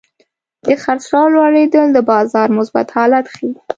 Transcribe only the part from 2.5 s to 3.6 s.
مثبت حالت ښيي.